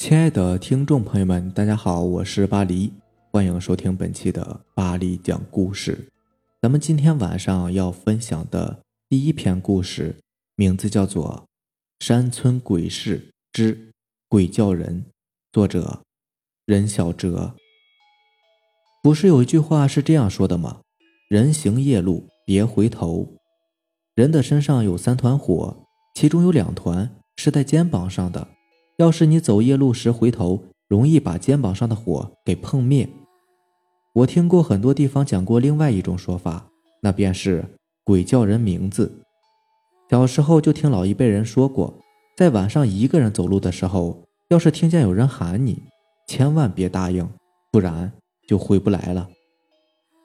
[0.00, 2.90] 亲爱的听众朋友们，大家好，我是巴黎，
[3.30, 6.08] 欢迎收听本期的巴黎讲故事。
[6.62, 10.16] 咱们今天晚上要分享的第一篇故事，
[10.56, 11.44] 名字叫做
[12.04, 13.92] 《山村鬼事之
[14.26, 15.04] 鬼叫人》，
[15.52, 16.00] 作者
[16.64, 17.54] 任小哲。
[19.02, 20.80] 不是有一句话是这样说的吗？
[21.28, 23.34] 人行夜路别回头。
[24.14, 25.76] 人的身上有三团火，
[26.14, 28.48] 其中有两团是在肩膀上的。
[29.00, 33.08] 要是你走夜路时回头，容易把肩膀上的火给碰灭。
[34.12, 36.66] 我听过很多地方讲过另外一种说法，
[37.00, 37.64] 那便是
[38.04, 39.10] 鬼叫人名字。
[40.10, 41.94] 小时候就听老一辈人说过，
[42.36, 45.82] 在晚上一个人走路的时候，要是听见有人喊你，
[46.26, 47.26] 千万别答应，
[47.72, 48.12] 不然
[48.46, 49.30] 就回不来了。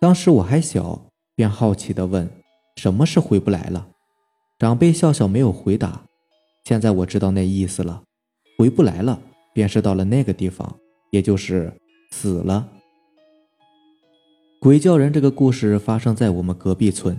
[0.00, 1.00] 当时我还小，
[1.36, 2.28] 便好奇地问
[2.74, 3.86] ：“什么是回不来了？”
[4.58, 6.02] 长辈笑笑没有回答。
[6.64, 8.02] 现在我知道那意思了。
[8.56, 9.20] 回不来了，
[9.52, 10.76] 便是到了那个地方，
[11.10, 11.72] 也就是
[12.10, 12.68] 死了。
[14.60, 17.18] 鬼叫人这个故事发生在我们隔壁村，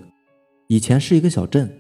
[0.68, 1.72] 以前是一个小镇。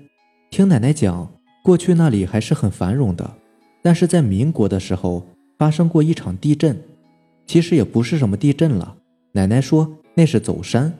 [0.51, 1.31] 听奶奶讲，
[1.63, 3.35] 过去那里还是很繁荣的，
[3.81, 5.25] 但是在民国的时候
[5.57, 6.79] 发生过一场地震，
[7.47, 8.95] 其实也不是什么地震了。
[9.31, 10.93] 奶奶说那是走山，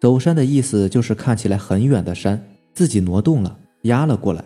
[0.00, 4.44] 走山的意思就是看起来很远的山自己挪动了，压了过来。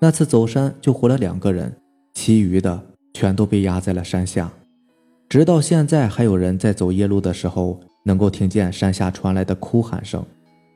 [0.00, 1.79] 那次走山就活了两个人。
[2.22, 2.78] 其余的
[3.14, 4.52] 全都被压在了山下，
[5.26, 10.22] 直到现在还有人在走夜路的时候能够听见山下传来的哭喊声。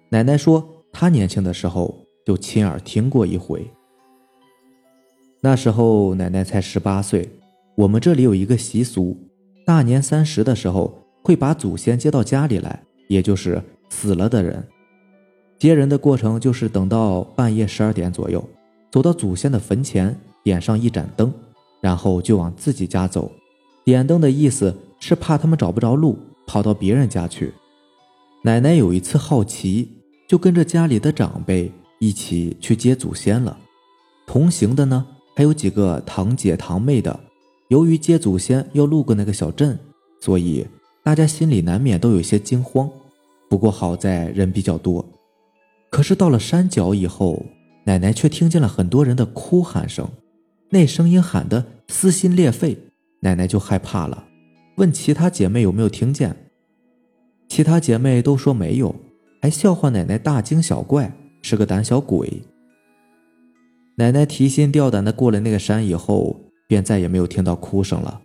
[0.08, 3.70] 奶奶说，她年轻的时候就亲耳听过一回。
[5.42, 7.28] 那时候奶奶才十八岁，
[7.76, 9.14] 我们这里有一个习俗，
[9.66, 14.66] 大年三十的时候会把祖先接到家里来，也就是死了的人。
[15.58, 18.42] 接人的过程就是等到半夜十二点左右，
[18.90, 20.18] 走到祖先的坟前。
[20.44, 21.32] 点上一盏灯，
[21.80, 23.32] 然后就往自己家走。
[23.82, 27.52] 点灯的意思是怕他们找不着路，跑到别人家去。
[28.42, 29.90] 奶奶有一次好奇，
[30.28, 33.56] 就跟着家里的长辈一起去接祖先了。
[34.26, 37.18] 同行的呢，还有几个堂姐堂妹的。
[37.68, 39.78] 由于接祖先要路过那个小镇，
[40.20, 40.66] 所以
[41.02, 42.88] 大家心里难免都有些惊慌。
[43.48, 45.04] 不过好在人比较多。
[45.90, 47.44] 可是到了山脚以后，
[47.84, 50.06] 奶奶却听见了很多人的哭喊声。
[50.74, 52.76] 那声音喊得撕心裂肺，
[53.20, 54.24] 奶奶就害怕了，
[54.76, 56.34] 问其他姐妹有没有听见。
[57.48, 58.92] 其他姐妹都说没有，
[59.40, 62.42] 还笑话奶奶大惊小怪，是个胆小鬼。
[63.94, 68.20] 奶奶提心吊胆的过了那个山以后，便再也没有听到哭声了。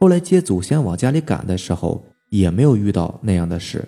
[0.00, 3.86] 后来接祖先往家里赶的时候，也没有遇到那样的事。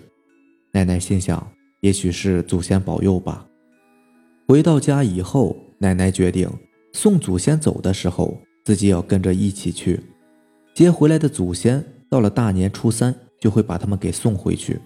[0.73, 1.51] 奶奶心想，
[1.81, 3.47] 也许是祖先保佑吧。
[4.47, 6.47] 回到家以后，奶奶决定。
[6.95, 9.99] 送祖先走的时候，自己要跟着一起去。
[10.73, 14.79] 接回来的祖先到了大年初三，就会把他们给送回去，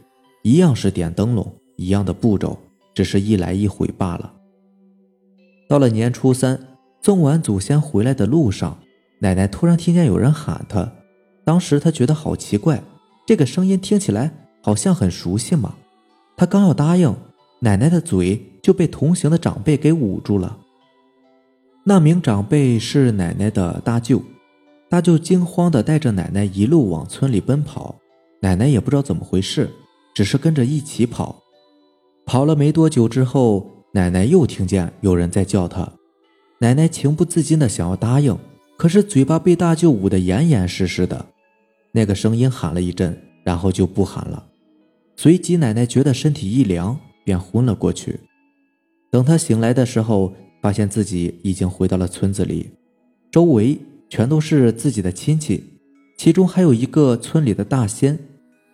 [0.44, 2.58] 一样是点灯笼，一样的步骤，
[2.96, 4.34] 只是一来一回罢了。
[5.70, 6.60] 到了年初三，
[7.04, 8.80] 送完祖先回来的路上，
[9.20, 10.92] 奶奶突然听见有人喊她，
[11.46, 12.82] 当时她觉得好奇怪，
[13.28, 14.32] 这个声音听起来
[14.64, 15.76] 好像很熟悉嘛。
[16.36, 17.16] 她刚要答应，
[17.60, 20.58] 奶奶的嘴就被同行的长辈给捂住了。
[21.86, 24.22] 那名长辈是奶奶的大舅，
[24.90, 27.96] 大舅惊慌地带着奶奶一路往村里奔跑，
[28.42, 29.70] 奶奶也不知道怎么回事，
[30.14, 31.42] 只是跟着一起跑。
[32.26, 35.92] 跑了没多久之后，奶奶又听见有人在叫她，
[36.60, 38.38] 奶奶情不自禁地想要答应，
[38.78, 41.26] 可是嘴巴被大舅捂得严严实实的。
[41.92, 44.46] 那个声音喊了一阵，然后就不喊了。
[45.16, 48.20] 随即，奶奶觉得身体一凉，便昏了过去。
[49.10, 52.70] 等她醒来的时候，发现自己已经回到了村子里，
[53.32, 55.64] 周围全都是自己的亲戚，
[56.18, 58.18] 其中还有一个村里的大仙。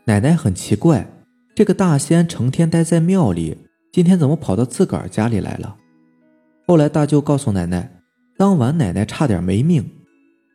[0.05, 1.07] 奶奶很奇怪，
[1.55, 3.57] 这个大仙成天待在庙里，
[3.91, 5.75] 今天怎么跑到自个儿家里来了？
[6.67, 8.01] 后来大舅告诉奶奶，
[8.37, 9.83] 当晚奶奶差点没命，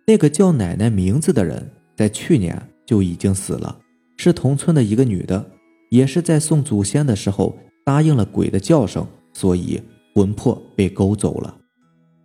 [0.06, 3.78] 那个叫奶奶名字的人在去年就已经死了，
[4.16, 5.50] 是同村的一个女的，
[5.90, 9.80] 也是在送祖先的时候答应了鬼的叫声，所以。
[10.14, 11.60] 魂魄被勾走了，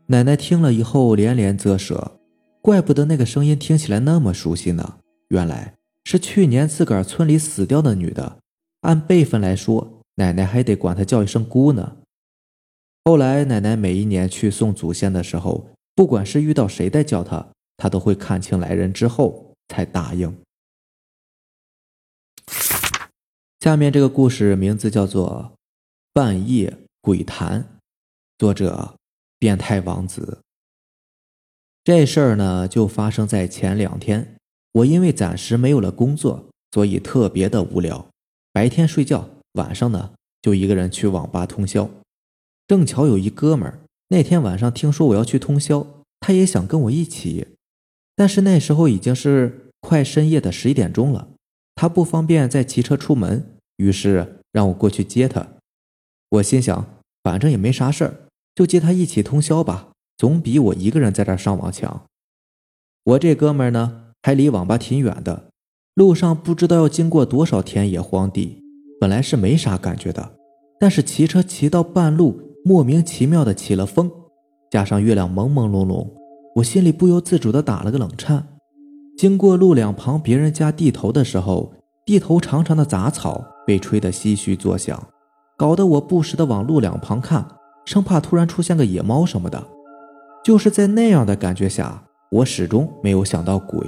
[0.07, 2.19] 奶奶听了以后连连啧舌，
[2.61, 4.97] 怪不得那个声音听起来那么熟悉呢，
[5.29, 8.39] 原来是去年自个儿村里死掉的女的，
[8.81, 11.97] 按辈分来说，奶奶还得管她叫一声姑呢。
[13.03, 17.47] 后来奶奶每一年去送祖先的时候，不管是遇到谁在叫她，
[17.77, 20.35] 她都会看清来人之后才答应。
[23.59, 25.53] 下面这个故事名字叫做
[26.13, 27.61] 《半夜鬼谈》。
[28.37, 28.95] 作者：
[29.39, 30.39] 变态王子。
[31.85, 34.35] 这事儿呢，就发生在前两天。
[34.73, 38.05] 我因为暂时没有了工作，所以特别的无聊。
[38.51, 41.89] 白天睡觉，晚上呢就一个人去网吧通宵。
[42.67, 43.79] 正巧有一哥们儿
[44.09, 47.47] 那天晚上听说我要去通宵，他也想跟我一起，
[48.17, 51.29] 但是那时候已经是快深夜的十一点钟了，
[51.75, 55.47] 他不方便再骑车出门，于是让我过去接他。
[56.27, 56.85] 我心想，
[57.23, 58.24] 反正也没啥事儿，
[58.55, 62.03] 就接他一起通宵吧，总比我一个人在这上网强。
[63.03, 64.01] 我这哥们儿呢？
[64.23, 65.49] 还离网吧挺远的，
[65.93, 68.59] 路上不知道要经过多少田野荒地，
[68.99, 70.31] 本来是没啥感觉的，
[70.79, 74.09] 但是骑车骑到半路，莫名其妙的起了风，
[74.71, 76.07] 加上月亮朦朦胧胧，
[76.55, 78.47] 我心里不由自主的打了个冷颤。
[79.15, 81.71] 经过路两旁别人家地头的时候，
[82.05, 85.07] 地头长长的杂草被吹得唏嘘作响，
[85.55, 87.47] 搞得我不时的往路两旁看，
[87.85, 89.63] 生怕突然出现个野猫什么的。
[90.43, 93.79] 就是在那样的感觉下，我始终没有想到鬼。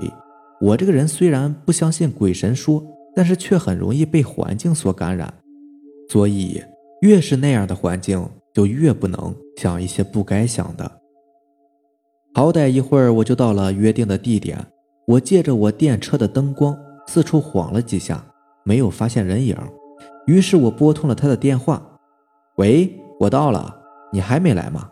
[0.59, 2.83] 我这个人虽然不相信鬼神说，
[3.15, 5.31] 但是却很容易被环境所感染，
[6.09, 6.63] 所以
[7.01, 10.91] 越是那样的环境，就越不能想一些不该想的。
[12.33, 14.57] 好歹一会儿我就到了约定的地点，
[15.05, 16.75] 我借着我电车的灯光
[17.07, 18.25] 四处晃了几下，
[18.63, 19.55] 没有发现人影，
[20.25, 21.99] 于是我拨通了他的电话
[22.57, 23.76] ：“喂，我到了，
[24.11, 24.89] 你还没来吗？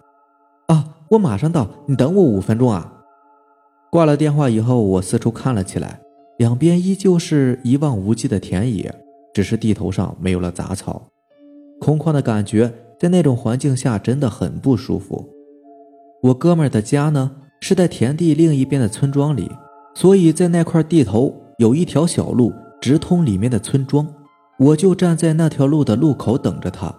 [0.68, 2.92] 啊，我马上到，你等我五分钟啊。”
[3.92, 6.02] 挂了电话以后，我四处看了起来，
[6.38, 8.94] 两边依旧是一望无际的田野，
[9.34, 11.08] 只是地头上没有了杂草，
[11.80, 15.30] 空旷的感觉在那种环境下真的很不舒服。
[16.24, 19.50] 我哥们儿的家呢是在田地另一边的村庄里，
[19.94, 22.52] 所以在那块地头有一条小路
[22.82, 24.06] 直通里面的村庄，
[24.60, 26.94] 我就站在那条路的路口等着他。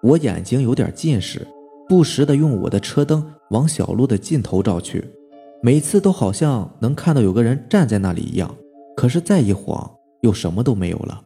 [0.00, 1.46] 我眼睛有点近视，
[1.88, 5.12] 不时的用我的车灯往小路的尽头照去。
[5.60, 8.54] 每次都好像能看到有个人站在那里一样，
[8.96, 9.90] 可是再一晃，
[10.20, 11.22] 又什么都没有了。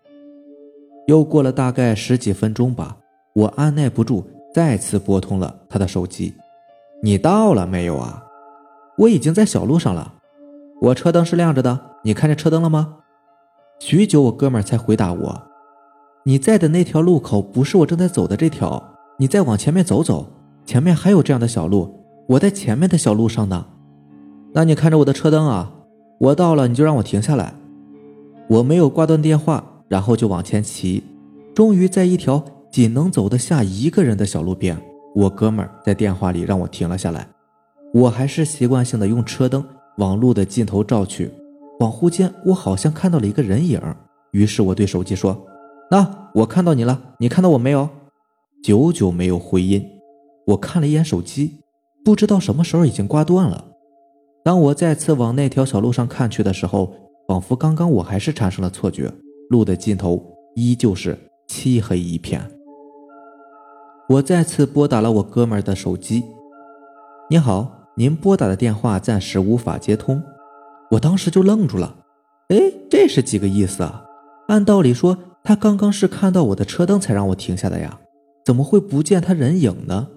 [1.06, 2.96] 又过了大概十几分钟吧，
[3.34, 4.24] 我按耐不住，
[4.54, 6.32] 再次拨通了他的手机。
[7.02, 8.24] 你到了没有啊？
[8.98, 10.14] 我已经在小路上了，
[10.80, 12.98] 我车灯是亮着的，你看见车灯了吗？
[13.80, 15.42] 许久，我哥们才回答我
[16.24, 20.30] ：“你在的那条路口不是我正在走的这条，你再往前面走走，
[20.64, 23.66] 前面还有这样的小路，我在前面的小路上呢。”
[24.54, 25.72] 那你看着我的车灯啊，
[26.20, 27.54] 我到了你就让我停下来。
[28.48, 31.02] 我没有挂断电话，然后就往前骑。
[31.54, 34.76] 终于在一条仅能走得下一个人的小路边，
[35.14, 37.26] 我哥们儿在电话里让我停了下来。
[37.94, 39.64] 我还是习惯性的用车灯
[39.98, 41.30] 往路的尽头照去，
[41.78, 43.80] 恍惚间我好像看到了一个人影。
[44.32, 45.46] 于是我对手机说
[45.90, 47.88] ：“那我看到你了，你看到我没有？”
[48.64, 49.86] 久久没有回音。
[50.46, 51.58] 我看了一眼手机，
[52.04, 53.64] 不知道什么时候已经挂断了。
[54.44, 56.92] 当我再次往那条小路上看去的时候，
[57.28, 59.12] 仿佛刚刚我还是产生了错觉，
[59.50, 60.20] 路的尽头
[60.56, 61.16] 依旧是
[61.46, 62.42] 漆黑一片。
[64.08, 66.24] 我再次拨打了我哥们儿的手机
[67.30, 70.22] ：“你好，您拨打的电话暂时无法接通。”
[70.90, 71.96] 我当时就愣住了，
[72.48, 72.60] 哎，
[72.90, 74.04] 这是几个意思啊？
[74.48, 77.98] 按道理说，他刚刚是看到我的车灯才让我停下的呀，
[78.44, 80.08] 怎么会不见他人影呢？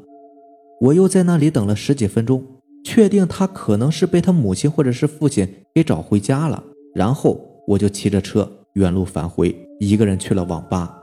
[0.86, 2.44] 我又在那里等了十几分钟。
[2.88, 6.64] 确定他可能是被他母亲或者是父亲给找回家了，
[6.94, 10.96] 然后我就骑着车原路返回，一个人去了网吧。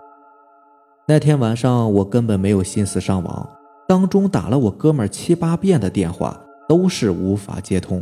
[1.08, 3.48] 那天晚上我根本没有心思上网，
[3.88, 8.00] 当中打了我哥们七八遍的电话都是无法接通，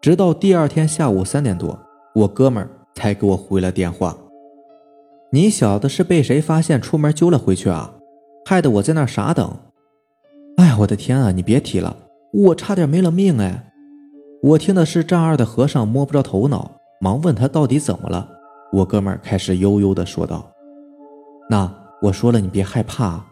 [0.00, 1.78] 直到第二天下午三点多，
[2.12, 4.18] 我哥们才给我回了电话
[5.30, 7.92] ：“你小子是被谁发现出门揪了回去啊？
[8.44, 9.56] 害得我在那傻等。”
[10.78, 11.30] 我的天啊！
[11.30, 11.96] 你别提了。
[12.32, 13.72] 我差点没了命哎！
[14.42, 18.28] 我听的是丈二的和尚摸不着头脑，忙问他到底怎么了。
[18.72, 20.46] 我哥们儿开始悠悠地说道
[21.48, 23.04] ：“那我说了，你别害怕。
[23.06, 23.26] 啊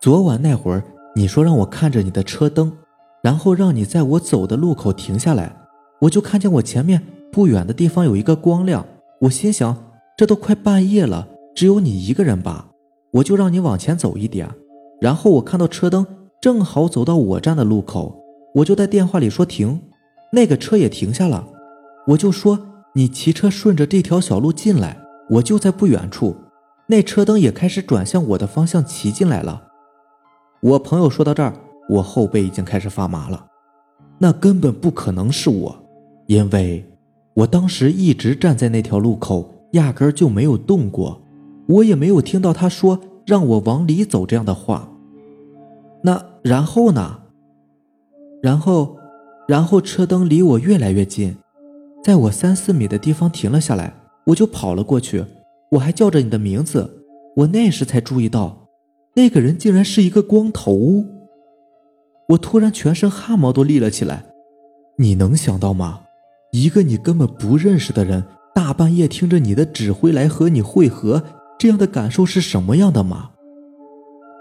[0.00, 0.82] 昨晚那会儿，
[1.16, 2.72] 你说让我看着你的车灯，
[3.20, 5.56] 然后让你在我走的路口停下来，
[6.02, 7.02] 我就看见我前面
[7.32, 8.86] 不远的地方有一个光亮。
[9.22, 9.76] 我心想，
[10.16, 12.68] 这都快半夜了，只有你一个人吧，
[13.14, 14.48] 我就让你往前走一点。
[15.00, 16.06] 然后我看到车灯
[16.40, 18.22] 正好走到我站的路口。”
[18.54, 19.80] 我就在电话里说停，
[20.32, 21.46] 那个车也停下了。
[22.08, 22.58] 我就说
[22.94, 24.98] 你骑车顺着这条小路进来，
[25.30, 26.34] 我就在不远处。
[26.86, 29.62] 那车灯也开始转向我的方向骑进来了。
[30.60, 31.52] 我朋友说到这儿，
[31.90, 33.46] 我后背已经开始发麻了。
[34.18, 35.84] 那根本不可能是我，
[36.26, 36.84] 因为
[37.34, 41.20] 我当时一直站在那条路口，压根就没有动过，
[41.68, 44.90] 我也没有听到他说让我往里走这样的话。
[46.02, 47.18] 那然后呢？
[48.42, 48.96] 然后，
[49.48, 51.36] 然后车灯离我越来越近，
[52.04, 53.92] 在我三四米的地方停了下来，
[54.26, 55.24] 我就跑了过去，
[55.72, 57.04] 我还叫着你的名字。
[57.36, 58.68] 我那时才注意到，
[59.14, 61.04] 那个人竟然是一个光头。
[62.30, 64.24] 我突然全身汗毛都立了起来。
[64.98, 66.00] 你能想到吗？
[66.52, 68.24] 一个你根本不认识的人，
[68.54, 71.22] 大半夜听着你的指挥来和你会合，
[71.58, 73.30] 这样的感受是什么样的吗？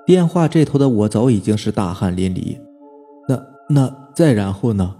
[0.07, 2.57] 电话这头的我早已经是大汗淋漓。
[3.27, 4.95] 那那再然后呢？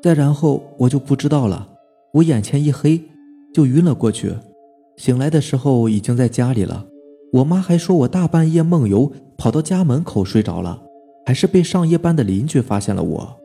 [0.00, 1.66] 再然后我就不知道了。
[2.14, 3.02] 我眼前一黑，
[3.52, 4.32] 就晕了过去。
[4.96, 6.86] 醒来的时候已经在家里了。
[7.32, 10.80] 我妈还说我大半夜梦游，跑到家门口睡着了，
[11.26, 13.36] 还是被上夜班的邻居发现了我。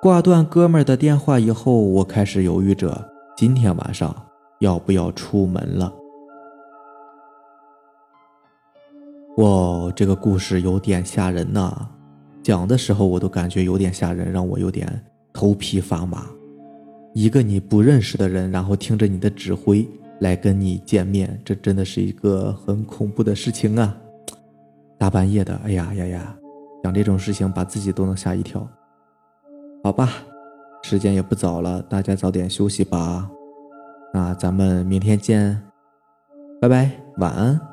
[0.00, 4.14] 挂断哥们儿的电话以后，我开始犹豫着今天晚上
[4.60, 5.92] 要不要出门了。
[9.38, 11.88] 哇，这个故事有点吓人呐！
[12.42, 16.26] 讲的时候我都感觉有点吓人，让我有点头皮发麻。
[17.14, 19.88] 一个你不认识的人，然后听着你的指挥
[20.20, 23.96] 来跟你见面，这真的是一个很恐怖的事情啊！
[24.98, 26.36] 大半夜的，哎呀呀呀，
[26.84, 28.68] 讲这种事情把自己都能吓一跳。
[29.82, 30.10] 好吧，
[30.82, 33.30] 时间也不早了，大家早点休息吧。
[34.12, 35.58] 那咱们明天见，
[36.60, 37.71] 拜拜，晚安。